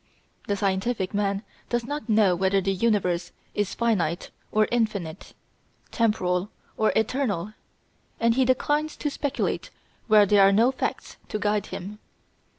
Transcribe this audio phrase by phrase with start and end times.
[0.47, 5.35] The scientific man does not know whether the universe is finite or infinite,
[5.91, 7.53] temporal or eternal;
[8.19, 9.69] and he declines to speculate
[10.07, 11.99] where there are no facts to guide him.